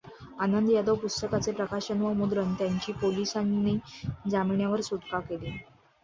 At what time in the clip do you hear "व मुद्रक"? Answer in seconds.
1.97-2.61